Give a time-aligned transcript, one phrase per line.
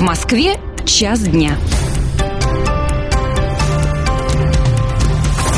[0.00, 1.58] В Москве час дня.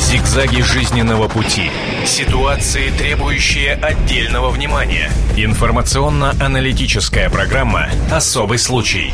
[0.00, 1.70] Зигзаги жизненного пути.
[2.04, 5.12] Ситуации, требующие отдельного внимания.
[5.36, 9.12] Информационно-аналитическая программа «Особый случай».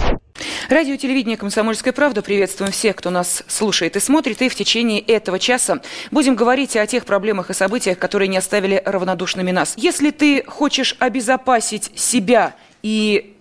[0.71, 2.23] Радио телевидение «Комсомольская правда».
[2.23, 4.41] Приветствуем всех, кто нас слушает и смотрит.
[4.41, 8.83] И в течение этого часа будем говорить о тех проблемах и событиях, которые не оставили
[8.83, 9.75] равнодушными нас.
[9.77, 13.35] Если ты хочешь обезопасить себя и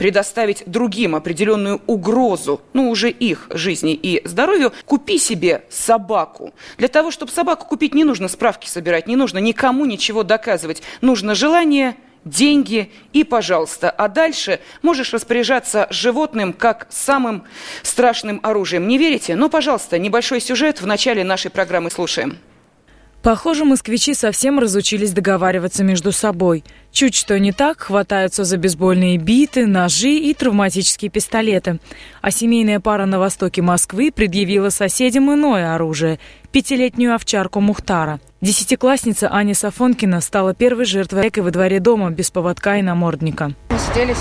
[0.00, 6.54] предоставить другим определенную угрозу, ну, уже их жизни и здоровью, купи себе собаку.
[6.78, 10.82] Для того, чтобы собаку купить, не нужно справки собирать, не нужно никому ничего доказывать.
[11.02, 13.90] Нужно желание, деньги и пожалуйста.
[13.90, 17.44] А дальше можешь распоряжаться животным как самым
[17.82, 18.88] страшным оружием.
[18.88, 19.36] Не верите?
[19.36, 22.38] Ну, пожалуйста, небольшой сюжет в начале нашей программы слушаем.
[23.22, 26.64] Похоже, москвичи совсем разучились договариваться между собой.
[26.90, 31.80] Чуть что не так, хватаются за бейсбольные биты, ножи и травматические пистолеты.
[32.22, 36.18] А семейная пара на востоке Москвы предъявила соседям иное оружие–
[36.52, 38.20] пятилетнюю овчарку Мухтара.
[38.40, 43.52] Десятиклассница Аня Сафонкина стала первой жертвой во дворе дома без поводка и намордника.
[43.68, 44.20] Мы сидели 7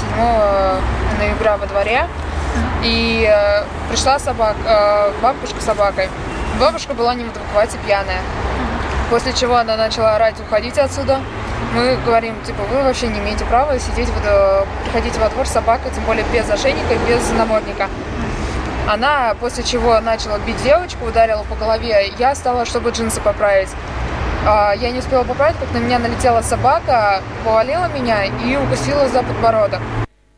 [1.20, 2.06] ноября во дворе,
[2.84, 6.10] и э, пришла собака, э, бабушка с собакой.
[6.60, 8.22] Бабушка была не в адеквате пьяная.
[9.10, 11.20] После чего она начала орать, уходить отсюда.
[11.74, 15.92] Мы говорим, типа, вы вообще не имеете права сидеть, вот, приходить во двор с собакой,
[15.94, 17.90] тем более без ошейника, без намордника.
[18.88, 22.12] Она, после чего начала бить девочку, ударила по голове.
[22.18, 23.70] Я стала, чтобы джинсы поправить.
[24.48, 29.22] А, я не успела поправить, как на меня налетела собака, повалила меня и укусила за
[29.22, 29.80] подбородок.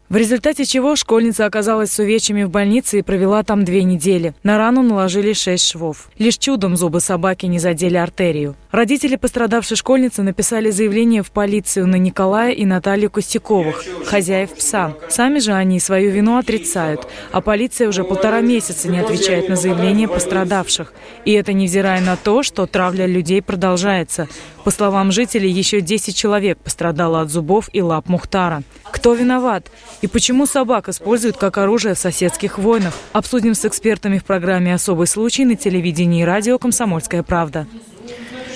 [0.09, 4.33] В результате чего школьница оказалась с увечьями в больнице и провела там две недели.
[4.44, 6.09] На рану наложили шесть швов.
[6.17, 8.58] Лишь чудом зубы собаки не задели артерию.
[8.72, 14.95] Родители пострадавшей школьницы написали заявление в полицию на Николая и Наталью Костяковых, хозяев пса.
[15.09, 20.08] Сами же они свою вину отрицают, а полиция уже полтора месяца не отвечает на заявления
[20.08, 20.94] пострадавших.
[21.25, 24.30] И это невзирая на то, что травля людей продолжается.
[24.64, 28.64] По словам жителей, еще 10 человек пострадало от зубов и лап Мухтара.
[28.89, 29.70] Кто виноват?
[30.02, 32.93] И почему собак используют как оружие в соседских войнах?
[33.11, 37.67] Обсудим с экспертами в программе «Особый случай» на телевидении и радио «Комсомольская правда».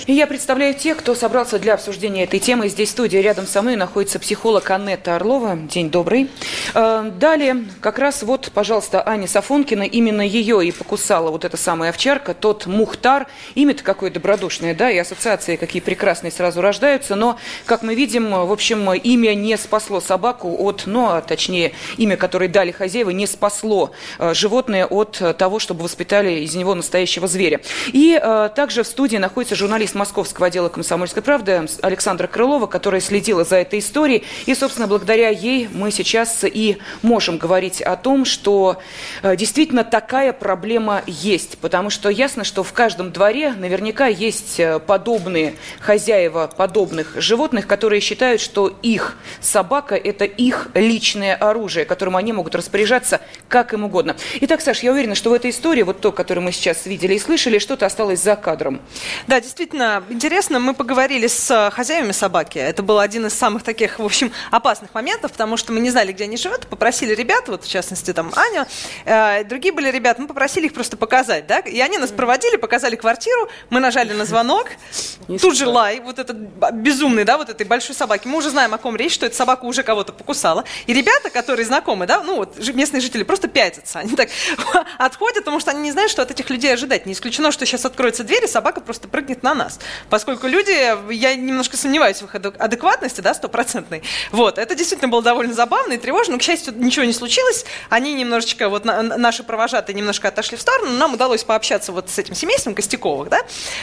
[0.04, 2.68] И я представляю тех, кто собрался для обсуждения этой темы.
[2.68, 5.56] Здесь в студии рядом со мной находится психолог Анетта Орлова.
[5.56, 6.28] День добрый.
[6.74, 9.84] Э, далее, как раз вот, пожалуйста, Аня Сафонкина.
[9.84, 13.26] Именно ее и покусала вот эта самая овчарка, тот Мухтар.
[13.54, 17.14] Имя-то какое добродушное, да, и ассоциации какие прекрасные сразу рождаются.
[17.14, 22.16] Но, как мы видим, в общем, имя не спасло собаку от, ну, а точнее, имя,
[22.16, 27.60] которое дали хозяева, не спасло э, животное от того, чтобы воспитали из него настоящего зверя.
[27.88, 33.44] И э, также в студии находится журналист московского отдела «Комсомольской правды» Александра Крылова, которая следила
[33.44, 34.24] за этой историей.
[34.46, 38.78] И, собственно, благодаря ей мы сейчас и можем говорить о том, что
[39.22, 41.58] э, действительно такая проблема есть.
[41.58, 48.00] Потому что ясно, что в каждом дворе наверняка есть э, подобные хозяева подобных животных, которые
[48.00, 54.16] считают, что их собака– это их личное оружие, которым они могут распоряжаться как им угодно.
[54.40, 57.18] Итак, Саш, я уверена, что в этой истории, вот то, которое мы сейчас видели и
[57.18, 58.80] слышали, что-то осталось за кадром.
[59.26, 59.75] Да, действительно,
[60.10, 62.58] интересно, мы поговорили с э, хозяевами собаки.
[62.58, 66.12] Это был один из самых таких, в общем, опасных моментов, потому что мы не знали,
[66.12, 66.66] где они живут.
[66.66, 68.66] Попросили ребят, вот в частности там Аню,
[69.04, 72.96] э, другие были ребята, мы попросили их просто показать, да, и они нас проводили, показали
[72.96, 74.68] квартиру, мы нажали на звонок,
[75.40, 76.36] тут же лай, вот этот
[76.72, 78.26] безумный, да, вот этой большой собаки.
[78.28, 80.64] Мы уже знаем, о ком речь, что эта собака уже кого-то покусала.
[80.86, 84.28] И ребята, которые знакомы, да, ну вот местные жители просто пятятся, они так
[84.98, 87.06] отходят, потому что они не знают, что от этих людей ожидать.
[87.06, 89.65] Не исключено, что сейчас откроются двери, собака просто прыгнет на нас
[90.10, 90.72] поскольку люди,
[91.12, 94.02] я немножко сомневаюсь в их адекватности, да, стопроцентной.
[94.32, 97.64] Вот, это действительно было довольно забавно и тревожно, но, к счастью, ничего не случилось.
[97.88, 102.18] Они немножечко, вот на, наши провожатые немножко отошли в сторону, нам удалось пообщаться вот с
[102.18, 103.40] этим семейством Костяковых, да.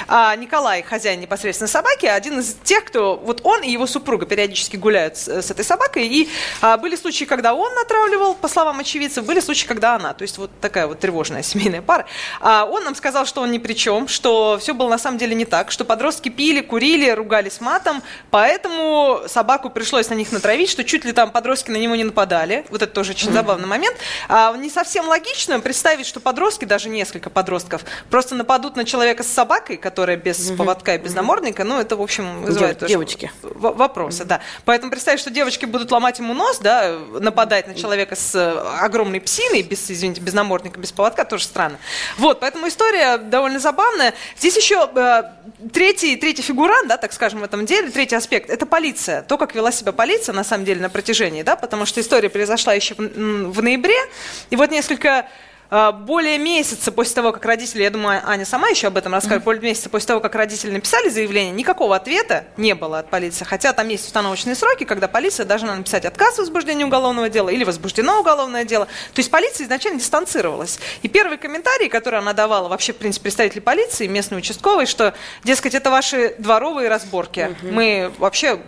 [0.07, 4.75] А Николай, хозяин непосредственно собаки, один из тех, кто, вот он и его супруга периодически
[4.75, 6.29] гуляют с, с этой собакой, и
[6.61, 10.38] а, были случаи, когда он отравливал, по словам очевидцев, были случаи, когда она, то есть
[10.38, 12.06] вот такая вот тревожная семейная пара.
[12.39, 15.35] А он нам сказал, что он ни при чем, что все было на самом деле
[15.35, 20.83] не так, что подростки пили, курили, ругались матом, поэтому собаку пришлось на них натравить, что
[20.83, 22.65] чуть ли там подростки на него не нападали.
[22.69, 23.97] Вот это тоже очень забавный момент.
[24.29, 29.27] А, не совсем логично представить, что подростки, даже несколько подростков, просто нападут на человека с
[29.27, 31.63] собакой, которая без поводка и без намордника.
[31.63, 33.31] Ну, это, в общем, вызывает Дев, девочки.
[33.41, 34.41] вопросы, да.
[34.65, 39.19] Поэтому представить, что девочки будут ломать ему нос, да, нападать на человека с э, огромной
[39.19, 41.77] псиной, без, извините, без намордника, без поводка, тоже странно.
[42.17, 44.13] Вот, поэтому история довольно забавная.
[44.37, 45.23] Здесь еще э,
[45.71, 49.21] третий, третий фигурант, да, так скажем, в этом деле, третий аспект, это полиция.
[49.21, 52.74] То, как вела себя полиция, на самом деле, на протяжении, да, потому что история произошла
[52.74, 53.98] еще в, в ноябре,
[54.50, 55.27] и вот несколько
[56.05, 59.61] более месяца после того, как родители, я думаю, Аня сама еще об этом расскажет, более
[59.61, 63.43] месяца после того, как родители написали заявление, никакого ответа не было от полиции.
[63.43, 67.63] Хотя там есть установочные сроки, когда полиция должна написать отказ в возбуждении уголовного дела или
[67.63, 68.85] возбуждено уголовное дело.
[69.13, 70.79] То есть полиция изначально дистанцировалась.
[71.01, 75.73] И первый комментарий, который она давала, вообще, в принципе, представители полиции, местный участковый, что, дескать,
[75.73, 77.55] это ваши дворовые разборки.
[77.63, 78.59] Мы вообще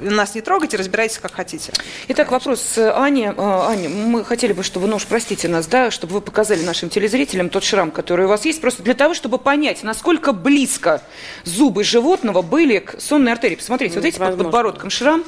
[0.00, 1.72] нас не трогайте, разбирайтесь как хотите.
[2.08, 3.34] Итак, вопрос Ане.
[3.36, 6.88] А, Аня, мы хотели бы, чтобы, ну уж простите нас, да, чтобы вы показали нашим
[6.88, 11.02] телезрителям тот шрам, который у вас есть, просто для того, чтобы понять, насколько близко
[11.44, 13.56] зубы животного были к сонной артерии.
[13.56, 15.24] Посмотрите, вот видите, под подбородком шрам.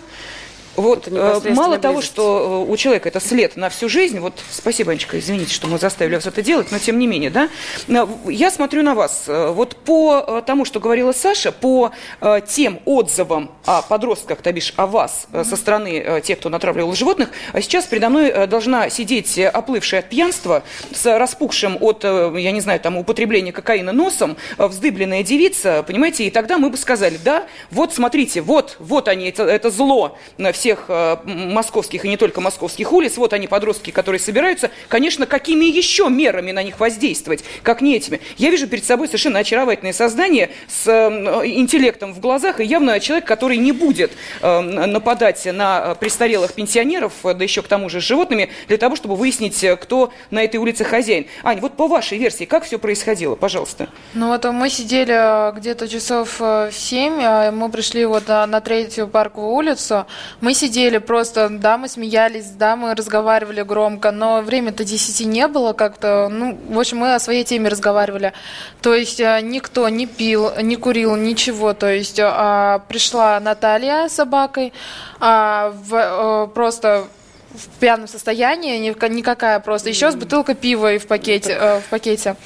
[0.76, 4.92] Вот, э, мало того, что э, у человека это след на всю жизнь, вот, спасибо,
[4.92, 7.48] Анечка, извините, что мы заставили вас это делать, но тем не менее, да,
[7.88, 11.92] э, я смотрю на вас, вот по тому, что говорила Саша, по
[12.46, 17.60] тем отзывам о подростках, то бишь о вас, со стороны тех, кто натравливал животных, а
[17.60, 20.62] сейчас передо мной должна сидеть оплывшая от пьянства,
[20.92, 26.58] с распухшим от, я не знаю, там, употребления кокаина носом, вздыбленная девица, понимаете, и тогда
[26.58, 30.18] мы бы сказали, да, вот, смотрите, вот, вот они, это, это зло,
[30.52, 33.18] все всех э, московских и не только московских улиц.
[33.18, 34.72] Вот они, подростки, которые собираются.
[34.88, 38.20] Конечно, какими еще мерами на них воздействовать, как не этими?
[38.36, 43.28] Я вижу перед собой совершенно очаровательное создание с э, интеллектом в глазах и явно человек,
[43.28, 44.10] который не будет
[44.42, 49.14] э, нападать на престарелых пенсионеров, да еще к тому же с животными, для того, чтобы
[49.14, 51.26] выяснить, кто на этой улице хозяин.
[51.44, 53.86] Ань, вот по вашей версии, как все происходило, пожалуйста?
[54.14, 60.06] Ну вот мы сидели где-то часов в 7, мы пришли вот на третью парковую улицу,
[60.40, 65.72] мы сидели просто, да, мы смеялись, да, мы разговаривали громко, но время-то 10 не было
[65.72, 68.32] как-то, ну, в общем, мы о своей теме разговаривали.
[68.82, 71.74] То есть э, никто не пил, не курил, ничего.
[71.74, 74.72] То есть а, пришла Наталья с собакой,
[75.20, 77.04] а, а, просто
[77.54, 79.88] в пьяном состоянии, никакая просто.
[79.88, 81.56] Еще с бутылкой пива и в пакете.
[81.58, 82.36] Э, в пакете.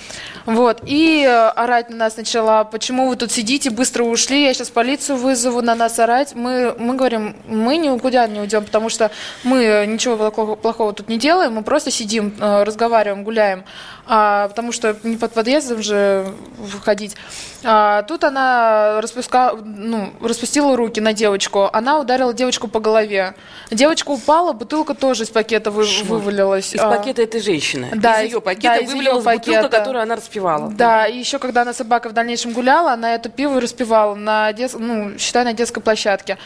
[0.47, 0.81] Вот.
[0.87, 5.17] И э, орать на нас начала, почему вы тут сидите, быстро ушли, я сейчас полицию
[5.17, 6.35] вызову, на нас орать.
[6.35, 9.11] Мы, мы говорим, мы никуда не уйдем, потому что
[9.43, 13.65] мы ничего плохого, плохого тут не делаем, мы просто сидим, э, разговариваем, гуляем
[14.13, 17.15] а, потому что не под подъездом же выходить.
[17.63, 19.53] А, тут она распуска...
[19.65, 23.35] ну, распустила руки на девочку, она ударила девочку по голове.
[23.71, 25.87] Девочка упала, бутылка тоже из пакета вы...
[26.03, 26.75] вывалилась.
[26.75, 26.91] Из а...
[26.91, 27.93] пакета этой женщины.
[27.95, 29.63] Да, из ее пакета да, вывалилась ее пакета.
[29.63, 30.71] бутылка, которую она распивала.
[30.73, 34.73] Да, и еще когда она собака в дальнейшем гуляла, она это пиво распивала на, дет...
[34.77, 36.37] ну, считай, на детской площадке.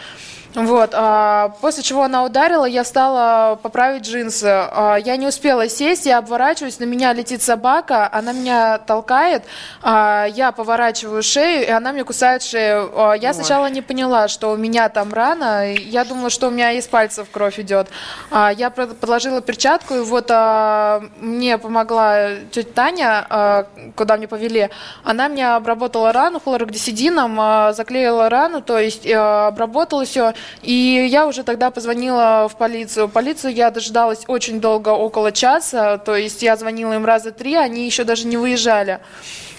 [0.55, 4.47] Вот, а, после чего она ударила, я стала поправить джинсы.
[4.47, 9.43] А, я не успела сесть, я обворачиваюсь, на меня летит собака, она меня толкает,
[9.83, 12.93] а, я поворачиваю шею, и она мне кусает шею.
[12.95, 13.35] А, я Ой.
[13.35, 17.29] сначала не поняла, что у меня там рана, я думала, что у меня из пальцев
[17.33, 17.89] кровь идет.
[18.31, 23.67] А, я подложила перчатку, и вот а, мне помогла тетя Таня, а,
[23.97, 24.71] куда мне повели,
[25.03, 31.27] она мне обработала рану хлорогдисидином, а, заклеила рану, то есть а, обработала все, и я
[31.27, 33.09] уже тогда позвонила в полицию.
[33.09, 35.99] Полицию я дождалась очень долго, около часа.
[35.99, 39.01] То есть я звонила им раза три, они еще даже не выезжали.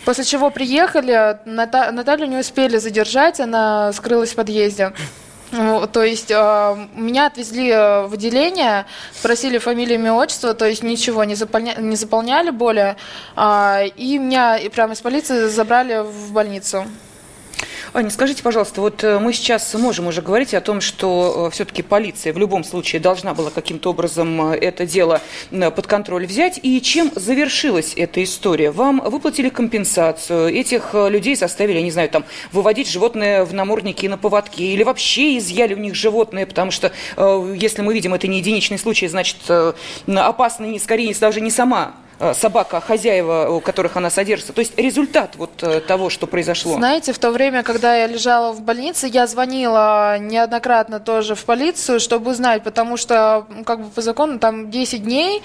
[0.05, 4.93] После чего приехали, Ната- Наталью не успели задержать, она скрылась в подъезде.
[5.93, 11.35] То есть э, меня отвезли в отделение, спросили фамилию, имя, отчество, то есть ничего не,
[11.35, 12.97] заполня, не заполняли более.
[13.35, 16.85] Э, и меня прямо из полиции забрали в больницу.
[17.95, 21.81] Аня, скажите, пожалуйста, вот э, мы сейчас можем уже говорить о том, что э, все-таки
[21.81, 26.59] полиция в любом случае должна была каким-то образом э, это дело под контроль взять.
[26.61, 28.71] И чем завершилась эта история?
[28.71, 34.09] Вам выплатили компенсацию, этих людей заставили, я не знаю, там, выводить животное в намордники и
[34.09, 38.39] на поводки, или вообще изъяли у них животное, потому что, если мы видим, это не
[38.39, 39.37] единичный случай, значит,
[40.05, 41.95] опасно, скорее, даже не сама
[42.33, 44.53] собака, хозяева, у которых она содержится.
[44.53, 46.75] То есть результат вот э, того, что произошло.
[46.75, 51.99] Знаете, в то время, когда я лежала в больнице, я звонила неоднократно тоже в полицию,
[51.99, 55.41] чтобы узнать, потому что как бы по закону там 10 дней,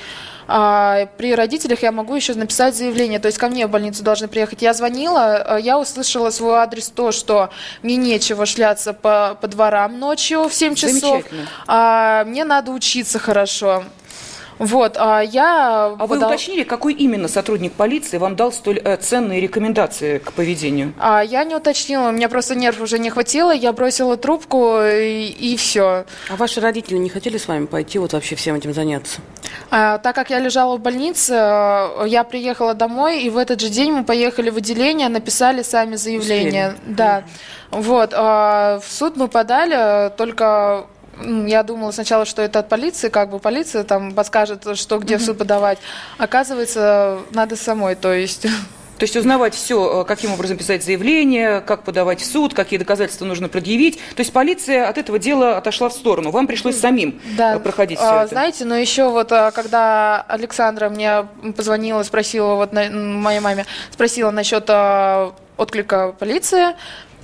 [0.52, 4.26] а при родителях я могу еще написать заявление, то есть ко мне в больницу должны
[4.26, 4.62] приехать.
[4.62, 7.50] Я звонила, э, я услышала свой адрес то, что
[7.82, 11.24] мне нечего шляться по, по дворам ночью в 7 часов,
[11.66, 13.84] а мне надо учиться хорошо.
[14.60, 15.96] Вот, а я...
[15.98, 20.92] А вы уточнили, какой именно сотрудник полиции вам дал столь э, ценные рекомендации к поведению?
[20.98, 25.28] А я не уточнила, у меня просто нерв уже не хватило, я бросила трубку и,
[25.28, 26.04] и все.
[26.28, 29.22] А ваши родители не хотели с вами пойти вот вообще всем этим заняться?
[29.70, 33.70] А, так как я лежала в больнице, э, я приехала домой, и в этот же
[33.70, 36.74] день мы поехали в отделение, написали сами заявление.
[36.74, 36.94] Успели.
[36.96, 37.18] Да.
[37.70, 37.80] Mm.
[37.80, 38.10] Вот.
[38.12, 40.86] А в суд мы подали, только
[41.22, 45.22] я думала сначала, что это от полиции, как бы полиция там подскажет, что где в
[45.22, 45.78] суд подавать.
[46.18, 48.46] Оказывается, надо самой, то есть...
[49.00, 53.24] То есть узнавать все, э, каким образом писать заявление, как подавать в суд, какие доказательства
[53.24, 53.96] нужно предъявить.
[53.96, 56.30] То есть полиция от этого дела отошла в сторону.
[56.30, 57.54] Вам пришлось самим да.
[57.54, 58.28] Э, проходить все а, это.
[58.28, 61.26] Знаете, но еще вот э, когда Александра мне
[61.56, 64.68] позвонила, спросила, вот на, моей маме, спросила насчет
[65.56, 66.74] отклика полиции,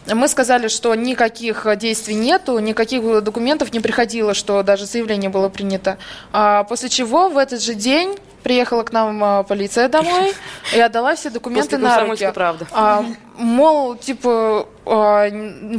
[0.09, 5.99] мы сказали, что никаких действий нету, никаких документов не приходило, что даже заявление было принято.
[6.33, 10.33] А после чего в этот же день приехала к нам а, полиция домой
[10.73, 12.31] и отдала все документы После на руки.
[12.33, 12.67] правда.
[12.71, 13.05] А,
[13.39, 15.29] мол, типа, а,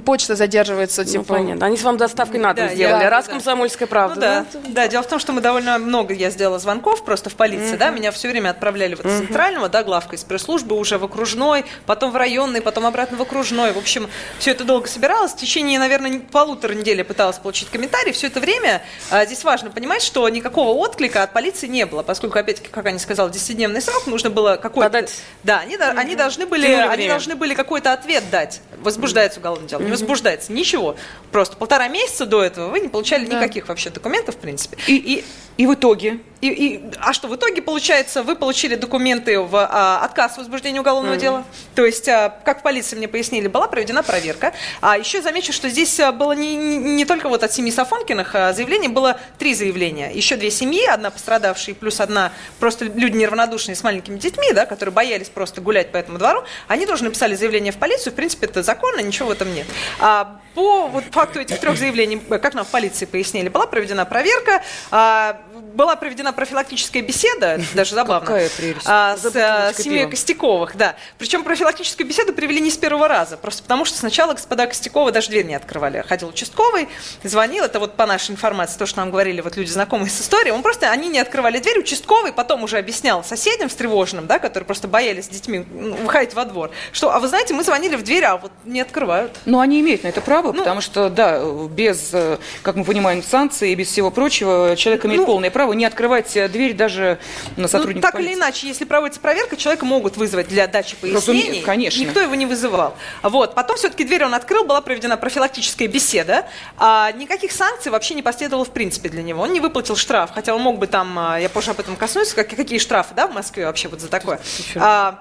[0.06, 1.24] почта задерживается, ну, типа.
[1.36, 1.66] понятно.
[1.66, 3.04] Они с вам доставкой на дом да, сделали.
[3.04, 3.32] Я, Раз да.
[3.32, 4.46] комсомольская правда.
[4.54, 4.68] Ну, да.
[4.68, 4.74] да.
[4.74, 7.78] да, дело в том, что мы довольно много я сделала звонков просто в полиции, uh-huh.
[7.78, 9.16] да, меня все время отправляли вот uh-huh.
[9.16, 13.22] из центрального, да, главка из пресс-службы уже в окружной, потом в районный, потом обратно в
[13.22, 13.72] окружной.
[13.72, 14.10] В общем,
[14.40, 15.32] все это долго собиралось.
[15.32, 18.12] В течение, наверное, полутора недели пыталась получить комментарий.
[18.12, 22.40] Все это время а, здесь важно понимать, что никакого отклика от полиции не было, поскольку,
[22.40, 24.90] опять-таки, как они сказали, 10-дневный срок, нужно было какой-то...
[24.90, 25.14] Подать.
[25.44, 25.98] Да, они, uh-huh.
[25.98, 28.62] они должны были, они должны были какой-то ответ дать.
[28.78, 29.82] Возбуждается уголовное дело.
[29.82, 30.96] Не возбуждается ничего.
[31.32, 33.38] Просто полтора месяца до этого вы не получали да.
[33.38, 34.78] никаких вообще документов, в принципе.
[34.88, 35.26] И, и,
[35.58, 40.02] и в итоге и, и, а что, в итоге, получается, вы получили документы в а,
[40.04, 41.20] отказ в возбуждении уголовного mm-hmm.
[41.20, 41.46] дела?
[41.74, 44.54] То есть, а, как в полиции мне пояснили, была проведена проверка.
[44.80, 48.36] А еще замечу, что здесь а, было не, не, не только вот от семьи Сафонкиных
[48.36, 50.12] а, заявлений, было три заявления.
[50.12, 54.94] Еще две семьи, одна пострадавшая, плюс одна просто люди неравнодушные с маленькими детьми, да, которые
[54.94, 56.44] боялись просто гулять по этому двору.
[56.68, 58.14] Они тоже написали заявление в полицию.
[58.14, 59.68] В принципе, это законно, ничего в этом нет.
[60.00, 64.64] А, по вот, факту этих трех заявлений, как нам в полиции пояснили, была проведена проверка,
[64.90, 65.40] а,
[65.74, 68.86] была проведена профилактическая беседа, даже забавно, Какая прелесть.
[68.86, 70.96] А, с а, семьей Костяковых, да.
[71.20, 75.30] Причем профилактическую беседу привели не с первого раза, просто потому что сначала господа Костякова даже
[75.30, 76.04] дверь не открывали.
[76.08, 76.90] Ходил участковый,
[77.24, 80.54] звонил, это вот по нашей информации, то, что нам говорили вот люди, знакомые с историей,
[80.54, 84.88] он просто, они не открывали дверь, участковый потом уже объяснял соседям встревоженным, да, которые просто
[84.88, 88.38] боялись с детьми выходить во двор, что, а вы знаете, мы звонили в дверь, а
[88.38, 89.38] вот не открывают.
[89.46, 93.24] Но они имеют на это право, ну, потому что, да, без, э, как мы понимаем,
[93.24, 97.20] санкций и без всего прочего, человек имеет ну, полное право не открывать э, дверь даже
[97.56, 98.32] на сотрудника ну, так полиции.
[98.32, 101.16] или иначе, если проводится проверка, человека могут вызвать для дачи пояснений.
[101.16, 102.00] Разумеется, конечно.
[102.00, 102.96] Никто его не вызывал.
[103.24, 103.56] Вот.
[103.56, 106.46] Потом все-таки дверь он открыл, была проведена профилактическая беседа.
[106.78, 109.42] А никаких санкций вообще не последовало в принципе для него.
[109.42, 112.34] Он не выплатил штраф, хотя он мог бы там, а, я позже об этом коснусь,
[112.34, 114.40] какие штрафы да, в Москве вообще вот за такое.
[114.76, 115.20] А,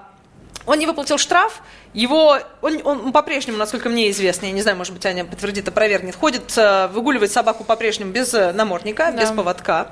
[0.65, 1.61] он не выплатил штраф,
[1.97, 6.15] его, он, он по-прежнему, насколько мне известно, я не знаю, может быть, Аня подтвердит, опровергнет,
[6.15, 9.23] ходит, э, выгуливает собаку по-прежнему без э, намордника, да.
[9.23, 9.87] без поводка.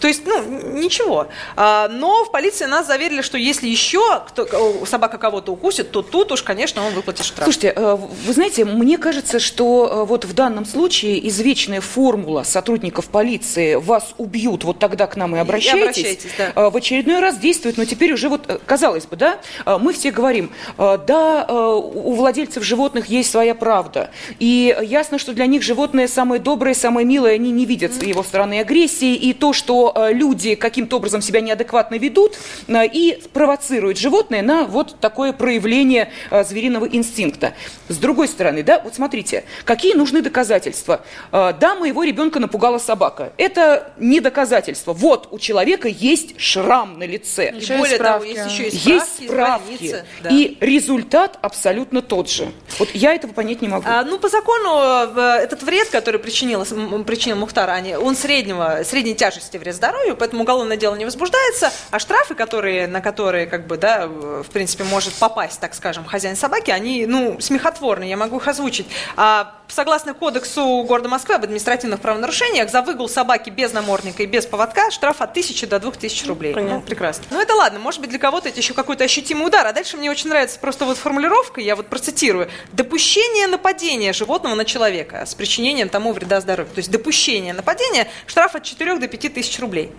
[0.00, 1.26] То есть, ну, ничего.
[1.54, 6.32] А, но в полиции нас заверили, что если еще кто, собака кого-то укусит, то тут
[6.32, 7.44] уж, конечно, он выплатит штраф.
[7.44, 13.74] Слушайте, э, вы знаете, мне кажется, что вот в данном случае извечная формула сотрудников полиции
[13.74, 16.70] «вас убьют, вот тогда к нам и обращайтесь», и обращайтесь да.
[16.70, 21.41] в очередной раз действует, но теперь уже вот, казалось бы, да, мы все говорим, да,
[21.48, 24.10] Э, у владельцев животных есть своя правда.
[24.38, 28.60] И ясно, что для них животное самое доброе, самое милое, они не видят его стороны
[28.60, 29.14] агрессии.
[29.14, 34.64] И то, что э, люди каким-то образом себя неадекватно ведут э, и провоцируют животное на
[34.64, 37.54] вот такое проявление звериного инстинкта.
[37.88, 41.04] С другой стороны, да, вот смотрите, какие нужны доказательства.
[41.30, 43.32] Да, моего ребенка напугала собака.
[43.36, 44.92] Это не доказательство.
[44.92, 47.52] Вот у человека есть шрам на лице.
[47.54, 49.96] Еще и более того, есть еще и справки, есть справки.
[50.22, 50.30] Да.
[50.30, 52.52] И результат результат абсолютно тот же.
[52.78, 53.84] Вот я этого понять не могу.
[53.86, 56.64] А, ну, по закону, этот вред, который причинил,
[57.04, 61.98] причинил Мухтар Ани, он среднего, средней тяжести вред здоровью, поэтому уголовное дело не возбуждается, а
[61.98, 66.70] штрафы, которые, на которые, как бы, да, в принципе, может попасть, так скажем, хозяин собаки,
[66.70, 68.86] они, ну, смехотворные, я могу их озвучить.
[69.16, 74.46] А, согласно кодексу города Москвы об административных правонарушениях, за выгул собаки без намордника и без
[74.46, 76.54] поводка штраф от 1000 до 2000 рублей.
[76.54, 76.76] Понятно.
[76.76, 77.24] Ну, прекрасно.
[77.30, 80.10] Ну, это ладно, может быть, для кого-то это еще какой-то ощутимый удар, а дальше мне
[80.10, 85.88] очень нравится просто вот формулировка, я вот процитирую, допущение нападения животного на человека с причинением
[85.88, 86.72] тому вреда здоровью.
[86.74, 89.92] То есть допущение нападения, штраф от 4 до 5 тысяч рублей.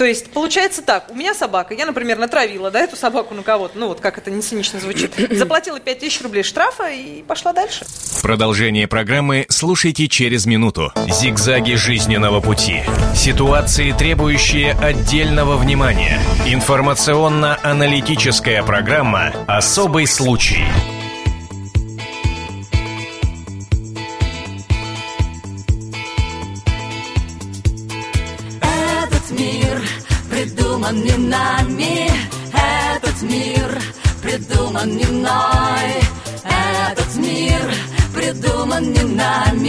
[0.00, 3.78] То есть, получается так, у меня собака, я, например, натравила, да, эту собаку на кого-то,
[3.78, 7.84] ну вот как это не цинично звучит, заплатила 5000 рублей штрафа и пошла дальше.
[8.22, 10.90] Продолжение программы слушайте через минуту.
[11.06, 12.80] Зигзаги жизненного пути.
[13.14, 16.18] Ситуации, требующие отдельного внимания.
[16.46, 20.64] Информационно-аналитическая программа «Особый случай».
[30.90, 32.10] Придуман не нами,
[32.52, 33.80] этот мир
[34.22, 36.02] придуман не мной,
[36.44, 37.62] этот мир
[38.12, 39.59] придуман не нами,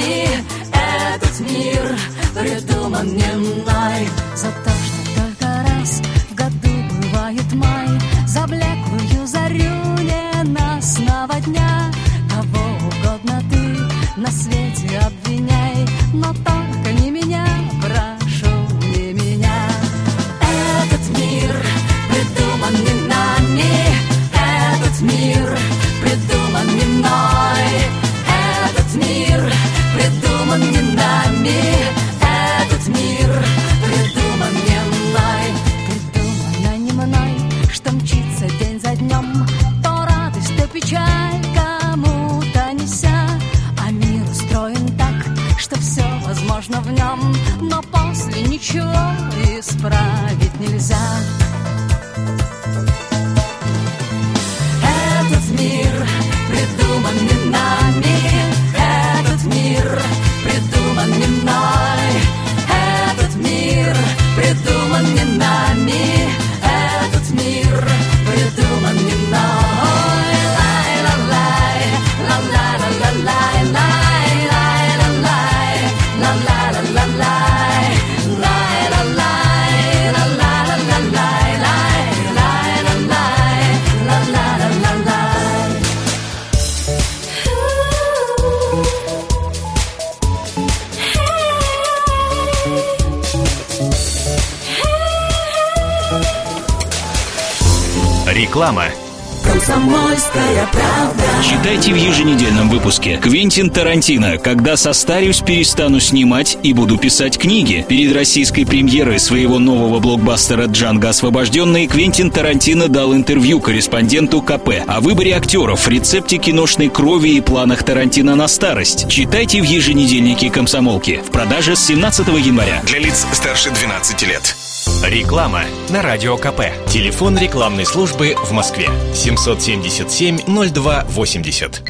[102.91, 103.17] выпуске.
[103.17, 104.37] Квентин Тарантино.
[104.37, 107.85] Когда состарюсь, перестану снимать и буду писать книги.
[107.87, 114.99] Перед российской премьерой своего нового блокбастера «Джанго освобожденный» Квентин Тарантино дал интервью корреспонденту КП о
[114.99, 119.07] выборе актеров, рецепте киношной крови и планах Тарантино на старость.
[119.09, 121.21] Читайте в еженедельнике «Комсомолки».
[121.25, 122.81] В продаже с 17 января.
[122.85, 124.70] Для лиц старше 12 лет.
[125.03, 126.61] Реклама на Радио КП.
[126.87, 128.89] Телефон рекламной службы в Москве.
[129.13, 131.81] 777-02-80.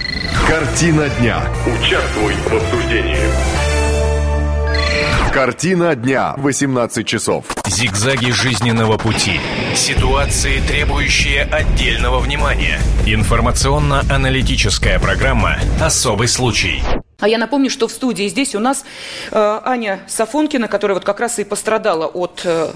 [0.45, 1.41] Картина дня.
[1.65, 3.15] Участвуй в обсуждении.
[5.31, 6.33] Картина дня.
[6.35, 7.45] 18 часов.
[7.65, 9.39] Зигзаги жизненного пути.
[9.73, 12.81] Ситуации, требующие отдельного внимания.
[13.05, 16.83] Информационно-аналитическая программа «Особый случай».
[17.21, 18.83] А я напомню, что в студии здесь у нас
[19.31, 22.71] э, Аня Сафонкина, которая вот как раз и пострадала от э,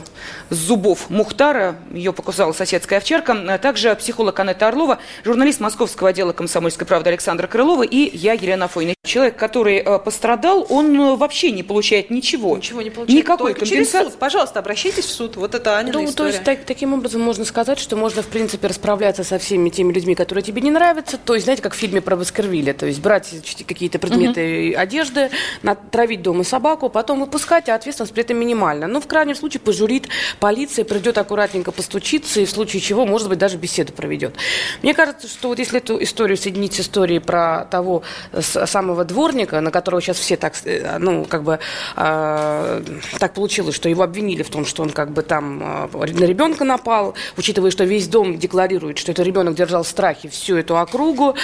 [0.51, 6.85] зубов Мухтара, ее покусала соседская овчарка, а также психолог Анетта Орлова, журналист московского отдела «Комсомольской
[6.85, 8.93] правды» Александра Крылова и я, Елена Фойна.
[9.03, 12.55] Человек, который э, пострадал, он э, вообще не получает ничего.
[12.55, 13.19] Ничего не получает.
[13.23, 14.11] Никакой Только через компенсации.
[14.11, 14.19] суд.
[14.19, 15.37] Пожалуйста, обращайтесь в суд.
[15.37, 16.31] Вот это Анина Ну, то история.
[16.31, 20.13] есть так- таким образом можно сказать, что можно, в принципе, расправляться со всеми теми людьми,
[20.13, 21.17] которые тебе не нравятся.
[21.17, 22.73] То есть, знаете, как в фильме про Баскервилля.
[22.73, 23.33] То есть брать
[23.67, 25.29] какие-то предметы одежды,
[25.63, 28.87] натравить дома собаку, потом выпускать, а ответственность при этом минимальна.
[28.87, 30.07] Ну, в крайнем случае, пожурит
[30.39, 34.35] полиция, придет аккуратненько постучиться, и в случае чего, может быть, даже беседу проведет.
[34.81, 39.61] Мне кажется, что вот если эту историю соединить с историей про того э, самого дворника,
[39.61, 41.59] на которого сейчас все так, э, ну, как бы,
[41.95, 42.81] э,
[43.19, 46.63] так получилось, что его обвинили в том, что он как бы там э, на ребенка
[46.63, 51.35] напал, учитывая, что весь дом декларирует, что этот ребенок держал в страхе всю эту округу,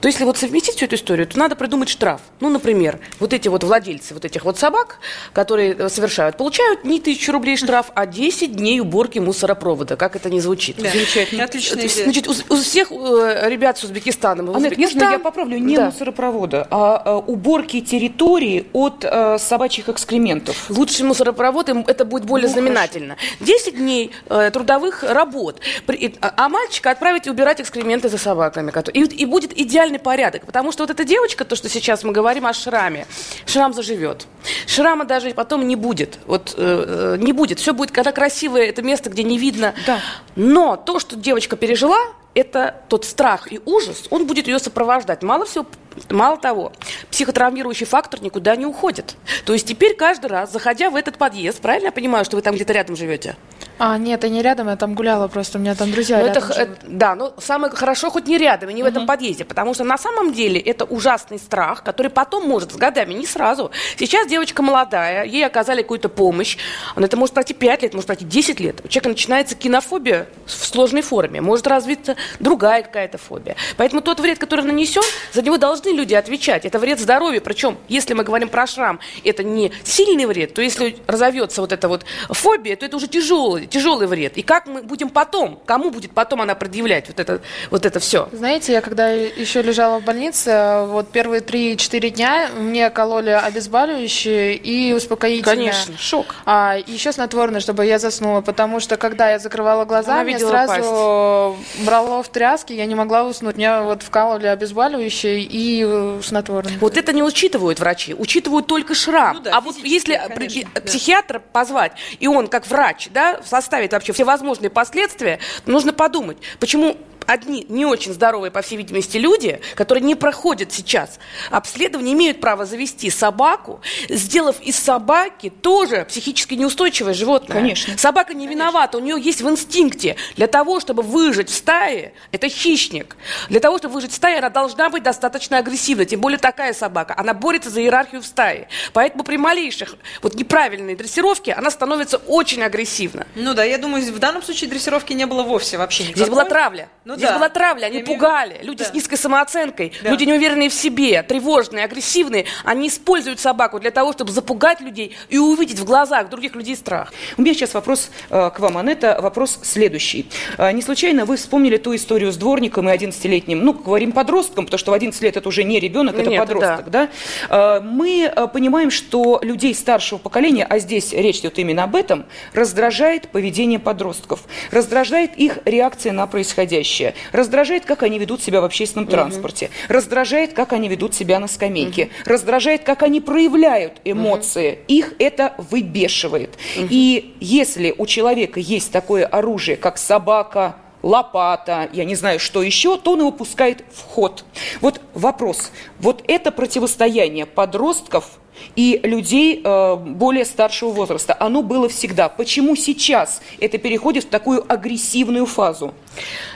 [0.00, 2.20] то если вот совместить всю эту историю, то надо придумать штраф.
[2.40, 4.98] Ну, например, вот эти вот владельцы вот этих вот собак,
[5.32, 9.96] которые э, совершают, получают не тысячу рублей штраф, а 10 дней уборки мусоропровода.
[9.96, 10.76] Как это не звучит?
[10.78, 10.90] Да.
[10.90, 11.44] Замечательно.
[11.44, 12.04] Отличная идея.
[12.04, 15.58] Значит, у, у всех э, ребят с Узбекистана Анет, можно Узбекистан- я поправлю?
[15.58, 15.86] Не Да.
[15.86, 20.70] мусоропровода, а э, уборки территории от э, собачьих экскрементов.
[20.70, 23.16] Лучший мусоропровод, им это будет более Ну, знаменательно.
[23.40, 28.72] 10 дней э, трудовых работ, При- и- а а мальчика отправить убирать экскременты за собаками.
[28.94, 32.27] И, и будет идеальный порядок, потому что вот эта девочка, то, что сейчас мы говорим
[32.28, 33.06] о шраме,
[33.46, 34.26] шрам заживет.
[34.66, 36.18] Шрама даже потом не будет.
[36.26, 37.58] Вот э, э, не будет.
[37.58, 39.74] Все будет, когда красивое это место, где не видно.
[39.86, 40.00] Да.
[40.36, 41.98] Но то, что девочка пережила,
[42.34, 45.22] это тот страх и ужас, он будет ее сопровождать.
[45.22, 45.66] Мало всего,
[46.10, 46.72] Мало того,
[47.10, 49.16] психотравмирующий фактор никуда не уходит.
[49.44, 52.54] То есть теперь каждый раз, заходя в этот подъезд, правильно я понимаю, что вы там
[52.54, 53.36] где-то рядом живете?
[53.80, 56.40] А, нет, я не рядом, я там гуляла просто, у меня там друзья Ну, это,
[56.40, 59.84] это- да, но самое хорошо хоть не рядом и не в этом подъезде, потому что
[59.84, 63.70] на самом деле это ужасный страх, который потом может с годами, не сразу.
[63.96, 66.56] Сейчас девочка молодая, ей оказали какую-то помощь,
[66.96, 68.80] но это может пройти 5 лет, может пройти 10 лет.
[68.84, 73.54] У человека начинается кинофобия в сложной форме, может развиться другая какая-то фобия.
[73.76, 76.64] Поэтому тот вред, который нанесен, за него должны люди отвечать.
[76.64, 80.96] Это вред здоровью, причем, если мы говорим про шрам, это не сильный вред, то если
[81.06, 84.36] разовьется вот эта вот фобия, то это уже тяжелый, тяжелый вред.
[84.36, 88.28] И как мы будем потом, кому будет потом она предъявлять вот это, вот это все?
[88.32, 94.92] Знаете, я когда еще лежала в больнице, вот первые 3-4 дня мне кололи обезболивающие и
[94.92, 95.56] успокоительное.
[95.56, 96.34] Конечно, шок.
[96.44, 102.22] А еще снотворное, чтобы я заснула, потому что когда я закрывала глаза, мне сразу брало
[102.22, 103.56] в тряске, я не могла уснуть.
[103.56, 106.78] Меня вот вкалывали обезболивающие и э, снотворное.
[106.80, 109.36] Вот это не учитывают врачи, учитывают только шрам.
[109.36, 110.80] Ну да, а вот если конечно, при- да.
[110.80, 116.96] психиатра позвать, и он как врач, да, составит вообще все возможные последствия, нужно подумать, почему
[117.28, 121.18] одни не очень здоровые, по всей видимости, люди, которые не проходят сейчас
[121.50, 127.58] обследование, имеют право завести собаку, сделав из собаки тоже психически неустойчивое животное.
[127.58, 127.98] Конечно.
[127.98, 130.16] Собака не виновата, у нее есть в инстинкте.
[130.36, 133.16] Для того, чтобы выжить в стае, это хищник.
[133.50, 136.06] Для того, чтобы выжить в стае, она должна быть достаточно агрессивна.
[136.06, 137.14] Тем более такая собака.
[137.16, 138.68] Она борется за иерархию в стае.
[138.94, 143.26] Поэтому при малейших вот неправильной дрессировке она становится очень агрессивна.
[143.34, 146.22] Ну да, я думаю, в данном случае дрессировки не было вовсе вообще никакой.
[146.22, 146.88] Здесь была травля.
[147.04, 147.36] Ну Здесь да.
[147.36, 148.60] была травля, они пугали.
[148.62, 148.90] Люди да.
[148.90, 150.10] с низкой самооценкой, Да.
[150.10, 155.38] люди неуверенные в себе, тревожные, агрессивные, они используют собаку для того, чтобы запугать людей и
[155.38, 157.12] увидеть в глазах других людей страх.
[157.36, 159.18] У меня сейчас вопрос э, к вам, Анетта.
[159.20, 160.28] Вопрос следующий.
[160.56, 164.78] Э, не случайно вы вспомнили ту историю с дворником и 11-летним, ну, говорим подростком, потому
[164.78, 167.08] что в 11 лет это уже не ребенок, это Нет, подросток, да?
[167.48, 173.28] Э, мы понимаем, что людей старшего поколения, а здесь речь идет именно об этом, раздражает
[173.28, 179.70] поведение подростков, раздражает их реакция на происходящее, раздражает, как они ведут себя в общественном транспорте,
[179.88, 184.78] раздражает, как они ведут себя на скамейке, раздражает, как они проявляют эмоции.
[184.88, 186.58] Их это выбешивает.
[186.76, 192.96] И если у человека есть такое оружие, как собака, лопата, я не знаю, что еще,
[192.98, 194.44] то он его пускает в ход.
[194.80, 195.70] Вот вопрос.
[195.98, 198.38] Вот это противостояние подростков
[198.76, 202.28] и людей э, более старшего возраста, оно было всегда.
[202.28, 205.94] Почему сейчас это переходит в такую агрессивную фазу?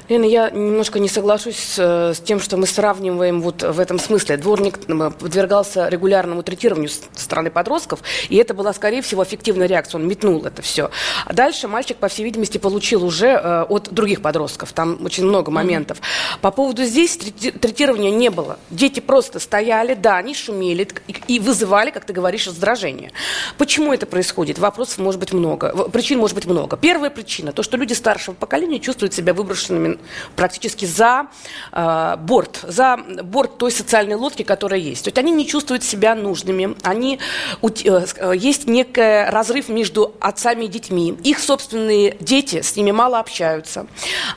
[0.09, 3.99] Лена, я немножко не соглашусь с, э, с тем, что мы сравниваем вот в этом
[3.99, 4.37] смысле.
[4.37, 4.81] Дворник
[5.19, 10.01] подвергался регулярному третированию со стороны подростков, и это была, скорее всего, эффективная реакция.
[10.01, 10.91] Он метнул это все.
[11.25, 14.73] А дальше мальчик, по всей видимости, получил уже э, от других подростков.
[14.73, 16.01] Там очень много моментов.
[16.41, 18.59] По поводу здесь трети- третирования не было.
[18.71, 23.13] Дети просто стояли, да, они шумели и, и вызывали, как ты говоришь, раздражение.
[23.59, 24.59] Почему это происходит?
[24.59, 25.89] Вопросов может быть много.
[25.89, 26.77] Причин может быть много.
[26.77, 29.99] Первая причина, то, что люди старшего поколения чувствуют себя выброшенными
[30.37, 31.27] практически за
[31.73, 35.05] э, борт, за борт той социальной лодки, которая есть.
[35.05, 37.19] То есть они не чувствуют себя нужными, они,
[37.63, 41.17] э, э, есть некий разрыв между отцами и детьми.
[41.25, 43.87] Их собственные дети с ними мало общаются.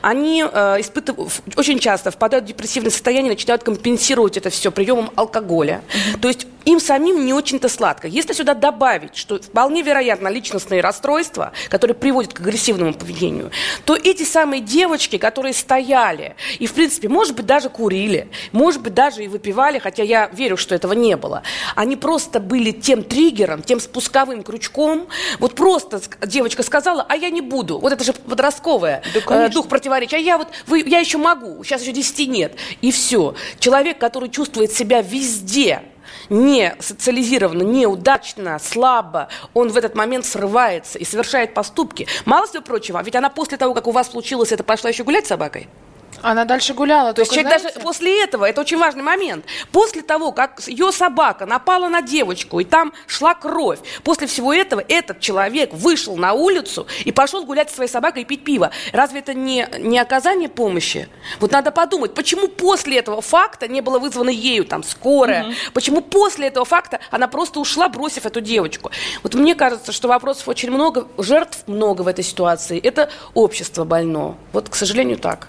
[0.02, 5.82] Они э, испытывают, очень часто впадают в депрессивное состояние, начинают компенсировать это все приемом алкоголя.
[6.20, 8.08] То есть им самим не очень-то сладко.
[8.08, 13.52] Если сюда добавить, что вполне вероятно личностные расстройства, которые приводят к агрессивному поведению,
[13.84, 18.94] то эти самые девочки, которые стояли и, в принципе, может быть, даже курили, может быть,
[18.94, 21.44] даже и выпивали, хотя я верю, что этого не было,
[21.76, 25.06] они просто были тем триггером, тем спусковым крючком.
[25.38, 27.78] Вот просто девочка сказала, а я не буду.
[27.78, 30.16] Вот это же подростковое, э, дух противоречия.
[30.16, 32.56] А я вот, вы, я еще могу, сейчас еще 10 нет.
[32.80, 33.36] И все.
[33.60, 35.82] Человек, который чувствует себя везде,
[36.28, 42.06] не социализированно, неудачно, слабо, он в этот момент срывается и совершает поступки.
[42.24, 45.26] Мало всего прочего, ведь она после того, как у вас случилось это, пошла еще гулять
[45.26, 45.68] с собакой?
[46.26, 47.12] Она дальше гуляла.
[47.12, 50.90] То есть человек знаете, даже после этого, это очень важный момент, после того, как ее
[50.90, 56.32] собака напала на девочку, и там шла кровь, после всего этого этот человек вышел на
[56.32, 58.72] улицу и пошел гулять со своей собакой и пить пиво.
[58.92, 61.08] Разве это не, не оказание помощи?
[61.38, 66.48] Вот надо подумать, почему после этого факта не было вызвано ею там скорая, почему после
[66.48, 68.90] этого факта она просто ушла, бросив эту девочку.
[69.22, 72.80] Вот мне кажется, что вопросов очень много, жертв много в этой ситуации.
[72.80, 74.36] Это общество больно.
[74.52, 75.46] Вот, к сожалению, так.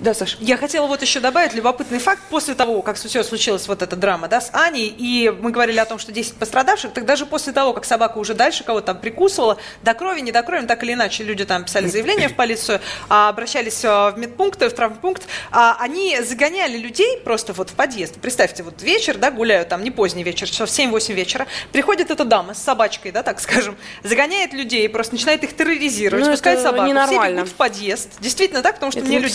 [0.00, 0.38] Да, Саша.
[0.40, 2.22] Я хотела вот еще добавить любопытный факт.
[2.30, 5.84] После того, как все случилось вот эта драма да, с Аней, и мы говорили о
[5.84, 9.58] том, что 10 пострадавших, так даже после того, как собака уже дальше кого-то там прикусывала,
[9.82, 13.28] до крови, не до крови, так или иначе, люди там писали заявление в полицию, а,
[13.28, 18.14] обращались а, в медпункт, в травмпункт, а, они загоняли людей просто вот в подъезд.
[18.20, 22.54] Представьте, вот вечер, да, гуляют там, не поздний вечер, часов 7-8 вечера, приходит эта дама
[22.54, 26.90] с собачкой, да, так скажем, загоняет людей, просто начинает их терроризировать, Ну, пускает собаку.
[27.06, 28.08] Все бегут в подъезд.
[28.20, 29.34] Действительно так, потому что Это мне не- люди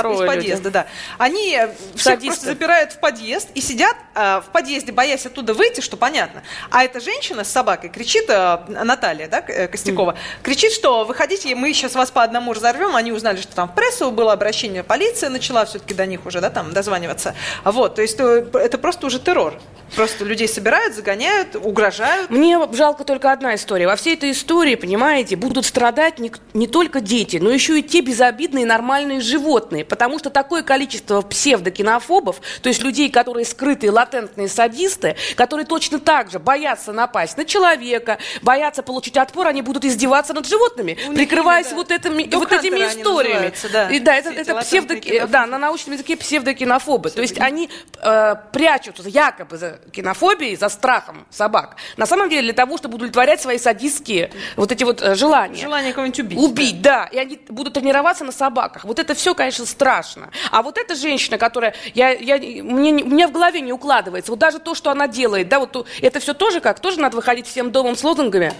[0.01, 0.73] звонили из, из подъезда, люди.
[0.73, 0.87] да.
[1.17, 2.27] Они э, всех Садисты.
[2.27, 6.43] просто запирают в подъезд и сидят в подъезде, боясь оттуда выйти, что понятно.
[6.69, 11.73] А эта женщина с собакой кричит, э, Наталья, да, э, Костякова, кричит, что выходите, мы
[11.73, 12.95] сейчас вас по одному разорвем.
[12.95, 16.49] Они узнали, что там в прессу было обращение, полиция начала все-таки до них уже, да,
[16.49, 17.35] там дозваниваться.
[17.63, 19.59] Вот, то есть э, это просто уже террор.
[19.95, 22.29] Просто людей собирают, загоняют, угрожают.
[22.29, 23.87] Мне жалко только одна история.
[23.87, 27.99] Во всей этой истории, понимаете, будут страдать не, не только дети, но еще и те
[27.99, 29.83] безобидные нормальные животные.
[29.83, 36.31] Потому что такое количество псевдокинофобов, то есть людей, которые скрытые, латентные садисты, которые точно так
[36.31, 41.15] же боятся напасть на человека, боятся получить отпор, они будут издеваться над животными, У них
[41.17, 41.75] прикрываясь имя, да.
[41.77, 43.53] вот, этими, вот этими историями.
[43.71, 43.89] да.
[43.89, 45.31] И, да, это, Все это кинофобы.
[45.31, 47.09] да, на научном языке псевдокинофобы.
[47.11, 47.69] То есть они
[48.01, 51.75] э, прячутся якобы за кинофобией, за страхом собак.
[51.97, 55.61] На самом деле для того, чтобы удовлетворять свои садистские вот эти вот э, желания.
[55.61, 56.39] Желание кого-нибудь убить.
[56.39, 57.07] Убить, да.
[57.11, 58.85] И они будут тренироваться на собаках.
[58.85, 60.29] Вот это все, конечно, страшно.
[60.51, 61.73] А вот эта женщина, которая...
[61.93, 63.90] Я, я, мне, не- у меня в голове не укладывается.
[64.29, 66.79] Вот даже то, что она делает, да, вот то- это все тоже как?
[66.79, 68.53] Тоже надо выходить всем домом с лозунгами?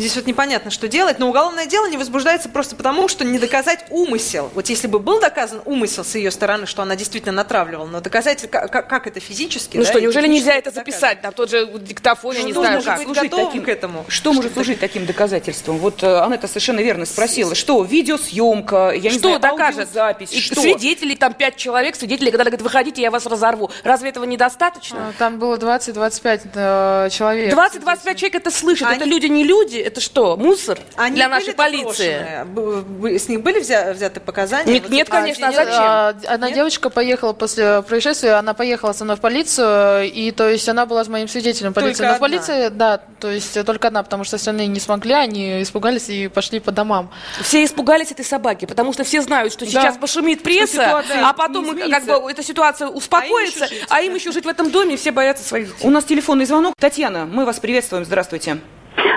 [0.00, 3.84] Здесь вот непонятно, что делать, но уголовное дело не возбуждается просто потому, что не доказать
[3.90, 4.50] умысел.
[4.54, 8.48] Вот если бы был доказан умысел с ее стороны, что она действительно натравливала, но доказать,
[8.50, 9.76] как, как- это физически...
[9.76, 12.74] Ну да, что, неужели нельзя это записать на тот же диктофон, я не Что знаю
[12.76, 12.98] может как?
[12.98, 14.04] быть служить таким- к этому?
[14.08, 15.78] Что может служить таким доказательством?
[15.78, 17.54] Вот э, Анетта совершенно верно спросила.
[17.54, 19.92] Что, видеосъемка, я не что знаю, докажет?
[19.92, 20.60] запись, И что?
[20.60, 23.70] Свидетелей, там пять человек, свидетелей, когда говорят, выходите, я вас разорву.
[23.84, 25.08] Разве этого недостаточно?
[25.08, 27.54] А, Там было 20-25 э, человек.
[27.54, 28.88] 20-25 человек это слышат.
[28.88, 32.44] Они- Это люди не люди, это что, мусор Они для были нашей полиции?
[32.44, 33.18] допрошены?
[33.18, 34.72] С них были взя- взяты показания?
[34.72, 35.74] Нет, Вот нет, за- конечно, а зачем?
[35.74, 36.56] а, Одна Нет?
[36.56, 41.04] девочка поехала после происшествия, она поехала со мной в полицию, и то есть она была
[41.04, 41.98] с моим свидетелем полиции.
[41.98, 42.28] Только Но в одна?
[42.38, 46.60] полиции, да, то есть только одна, потому что остальные не смогли, они испугались и пошли
[46.60, 47.10] по домам.
[47.42, 52.04] Все испугались этой собаки, потому что все знают, что сейчас пошумит пресса, а потом как
[52.04, 55.44] бы эта ситуация успокоится, жить, а им еще жить в этом доме, и все боятся
[55.44, 55.86] своих детей.
[55.86, 56.74] У нас телефонный звонок.
[56.78, 58.04] Татьяна, мы вас приветствуем.
[58.04, 58.58] Здравствуйте.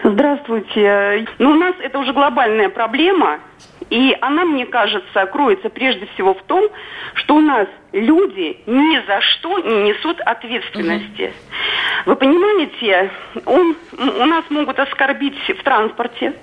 [0.04, 1.26] Здравствуйте.
[1.40, 3.40] Ну, у нас это уже глобальная проблема,
[3.90, 6.70] и она, мне кажется, кроется прежде всего в том,
[7.14, 11.32] что у нас люди ни за что не несут ответственности.
[12.06, 13.12] Вы понимаете,
[13.46, 16.34] он, у нас могут оскорбить в транспорте.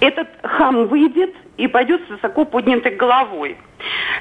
[0.00, 3.56] Этот хам выйдет и пойдет с высоко поднятой головой.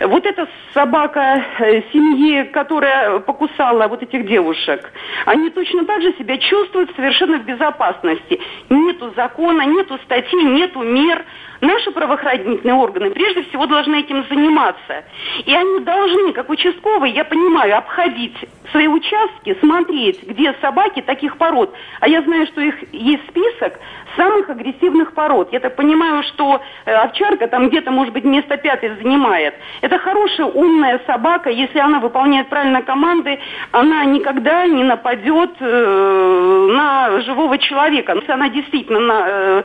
[0.01, 4.91] Вот эта собака э, семьи, которая покусала вот этих девушек,
[5.25, 8.39] они точно так же себя чувствуют совершенно в безопасности.
[8.69, 11.23] Нету закона, нету статей, нету мер.
[11.61, 15.05] Наши правоохранительные органы прежде всего должны этим заниматься.
[15.45, 18.35] И они должны, как участковые, я понимаю, обходить
[18.71, 21.73] свои участки, смотреть, где собаки таких пород.
[22.01, 23.79] А я знаю, что их есть список
[24.15, 25.51] самых агрессивных пород.
[25.51, 29.44] Я так понимаю, что э, овчарка там где-то, может быть, место пятое занимает.
[29.81, 31.49] Это хорошая, умная собака.
[31.49, 33.39] Если она выполняет правильно команды,
[33.71, 38.13] она никогда не нападет э, на живого человека.
[38.13, 39.63] Если она действительно на, э,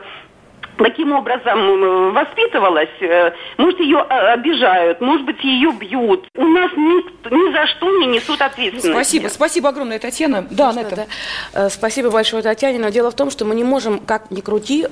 [0.77, 6.27] таким образом воспитывалась, э, может, ее э, обижают, может быть, ее бьют.
[6.35, 8.91] У нас ни, ни за что не несут ответственности.
[8.91, 10.47] Спасибо, спасибо огромное, Татьяна.
[10.49, 10.95] Да, Можно, Анетта.
[11.53, 11.65] да?
[11.65, 12.79] Э, Спасибо большое, Татьяне.
[12.79, 14.85] Но дело в том, что мы не можем, как ни крути,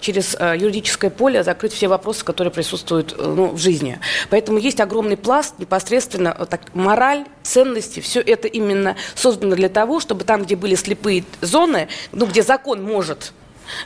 [0.00, 3.98] через юридическое поле закрыть все вопросы, которые присутствуют ну, в жизни.
[4.30, 8.00] Поэтому есть огромный пласт непосредственно так, мораль, ценности.
[8.00, 12.82] Все это именно создано для того, чтобы там, где были слепые зоны, ну, где закон
[12.82, 13.32] может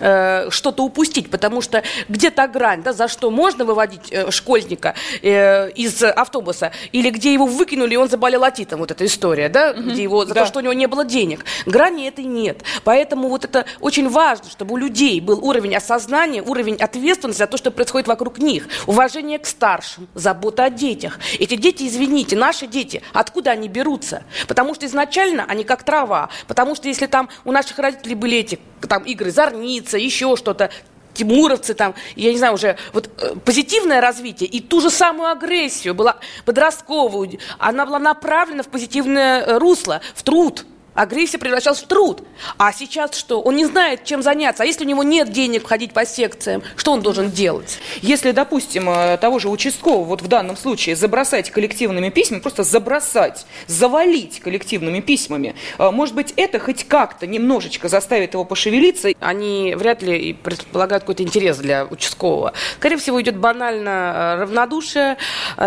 [0.00, 5.70] э, что-то упустить, потому что где-то грань, да, за что можно выводить э, школьника э,
[5.70, 10.02] из автобуса, или где его выкинули, и он заболел отитом, вот эта история, да, где
[10.02, 10.42] его за да.
[10.42, 11.44] то, что у него не было денег.
[11.66, 12.62] Грани этой нет.
[12.84, 17.56] Поэтому вот это очень важно, чтобы у людей был уровень осознания, уровень ответственности за то,
[17.56, 21.18] что происходит вокруг них, уважение к старшим, забота о детях.
[21.38, 24.22] Эти дети, извините, наши дети, откуда они берутся?
[24.46, 26.28] Потому что изначально они как трава.
[26.46, 29.30] Потому что если там у наших родителей были эти там игры
[29.68, 30.70] Зорница, еще что-то,
[31.12, 35.94] тимуровцы там, я не знаю, уже вот э, позитивное развитие и ту же самую агрессию
[35.94, 40.64] была подростковую, она была направлена в позитивное э, русло, в труд.
[40.98, 42.22] Агрессия превращалась в труд.
[42.56, 43.40] А сейчас что?
[43.40, 44.64] Он не знает, чем заняться.
[44.64, 47.78] А если у него нет денег ходить по секциям, что он должен делать?
[48.02, 53.46] Если, допустим, э, того же участкового, вот в данном случае, забросать коллективными письмами, просто забросать,
[53.66, 59.10] завалить коллективными письмами, э, может быть, это хоть как-то немножечко заставит его пошевелиться?
[59.20, 62.52] Они вряд ли предполагают какой-то интерес для участкового.
[62.76, 63.88] Скорее всего, идет банально
[64.38, 65.16] э, равнодушие,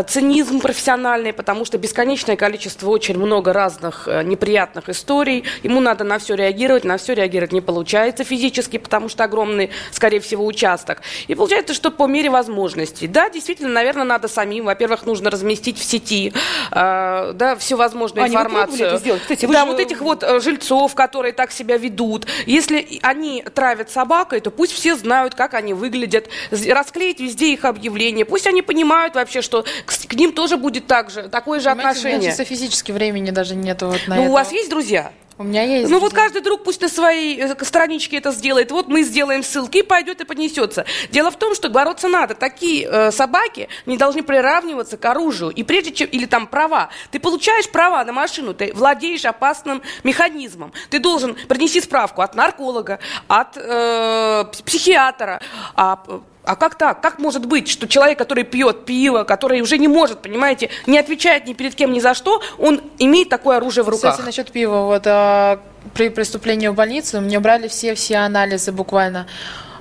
[0.07, 5.20] цинизм профессиональный, потому что бесконечное количество, очень много разных неприятных историй.
[5.63, 10.19] Ему надо на все реагировать, на все реагировать не получается физически, потому что огромный, скорее
[10.19, 11.01] всего, участок.
[11.27, 13.07] И получается, что по мере возможностей.
[13.07, 14.65] Да, действительно, наверное, надо самим.
[14.65, 16.34] Во-первых, нужно разместить в сети
[16.71, 18.88] э, да, всю возможную вы информацию.
[18.88, 19.21] это сделать?
[19.21, 22.25] Кстати, вы да, же- вот этих вот э, жильцов, которые так себя ведут.
[22.45, 28.25] Если они травят собакой, то пусть все знают, как они выглядят, расклеить везде их объявления.
[28.25, 31.91] Пусть они понимают вообще, что к, ним тоже будет так же, такое же Понимаете, у
[31.91, 32.19] отношение.
[32.19, 34.34] меня чисто физически времени даже нету вот на Ну, у это.
[34.34, 35.00] вас есть друзья?
[35.41, 35.89] У меня есть.
[35.89, 36.23] Ну вот друзья.
[36.23, 38.69] каждый друг пусть на своей э, страничке это сделает.
[38.69, 40.85] Вот мы сделаем ссылки, и пойдет и поднесется.
[41.09, 42.35] Дело в том, что бороться надо.
[42.35, 45.49] Такие э, собаки не должны приравниваться к оружию.
[45.49, 50.73] И прежде чем, или там права, ты получаешь права на машину, ты владеешь опасным механизмом.
[50.91, 55.41] Ты должен принести справку от нарколога, от э, психиатра.
[55.75, 56.03] А,
[56.43, 57.01] а как так?
[57.01, 61.45] Как может быть, что человек, который пьет пиво, который уже не может, понимаете, не отвечает
[61.45, 64.12] ни перед кем ни за что, он имеет такое оружие в руках?
[64.12, 64.86] Кстати, насчет пива.
[64.86, 65.60] Вот а,
[65.93, 69.27] при поступлении в больницу мне брали все-все анализы буквально.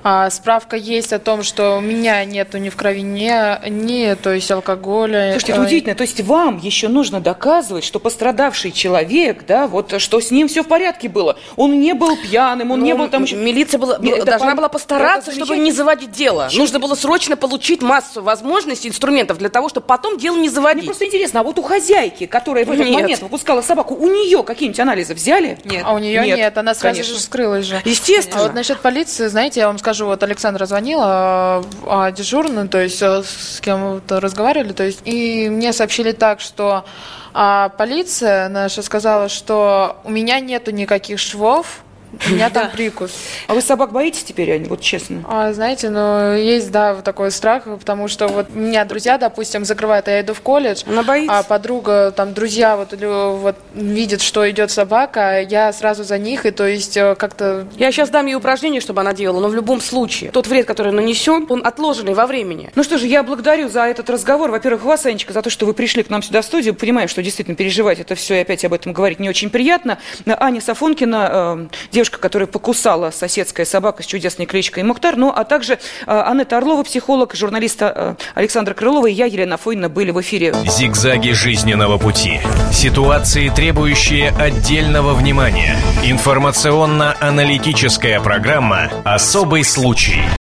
[0.02, 4.32] А, справка есть о том, что у меня нету ни в крови ни, ни то
[4.32, 5.32] есть алкоголя.
[5.32, 5.94] Слушайте, это э, удивительно.
[5.94, 10.62] То есть вам еще нужно доказывать, что пострадавший человек, да, вот что с ним все
[10.62, 11.36] в порядке было.
[11.56, 13.36] Он не был пьяным, он не Ну, был там еще...
[13.36, 16.48] Милиция была, это должна пон- была постараться, чтобы не заводить дело.
[16.54, 20.84] Нужно было срочно получить массу возможностей, инструментов для того, чтобы потом дело не Мне заводить.
[20.86, 23.02] просто интересно, а вот у хозяйки, которая в этот Нет.
[23.02, 25.58] момент выпускала собаку, у нее какие-нибудь анализы взяли?
[25.64, 25.82] Нет.
[25.84, 27.14] А у нее Нет, нет, она сразу конечно.
[27.14, 27.80] же скрылась же.
[27.84, 28.40] Естественно.
[28.40, 33.03] А вот насчет полиции, знаете, я вам скажу, вот Александра звонила, а, дежурный, то есть
[33.03, 36.85] э, с кем-то разговаривали, то есть, и мне сообщили так, что
[37.33, 41.83] а, полиция наша сказала, что у меня нету никаких швов,
[42.29, 43.12] у меня там прикус.
[43.46, 45.23] А вы собак боитесь теперь, Ань, вот честно?
[45.29, 50.09] А, знаете, ну, есть, да, вот такой страх, потому что вот меня друзья, допустим, закрывают,
[50.09, 51.38] а я иду в колледж, Она боится.
[51.38, 56.51] а подруга, там, друзья вот, вот видят, что идет собака, я сразу за них, и
[56.51, 59.81] то есть э, как-то Я сейчас дам ей упражнение, чтобы она делала, но в любом
[59.81, 62.70] случае тот вред, который нанесен, он отложенный во времени.
[62.75, 64.51] Ну что же, я благодарю за этот разговор.
[64.51, 66.75] Во-первых, вас, Анечка, за то, что вы пришли к нам сюда в студию.
[66.75, 69.99] Понимаем, что действительно переживать это все и опять об этом говорить не очень приятно.
[70.27, 71.66] Аня Сафонкина, э,
[72.00, 76.82] девушка, которая покусала соседская собака с чудесной кличкой Мухтар, ну а также э, Анетта Орлова,
[76.82, 80.54] психолог, журналиста э, Александра Крылова и я, Елена Фойна, были в эфире.
[80.66, 82.40] Зигзаги жизненного пути.
[82.72, 85.76] Ситуации, требующие отдельного внимания.
[86.02, 90.39] Информационно-аналитическая программа «Особый случай».